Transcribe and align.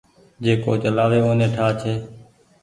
جيڪو 0.43 0.71
چلآوي 0.83 1.19
اوني 1.25 1.47
ٺآ 1.55 1.67
ڇي۔ 1.79 1.93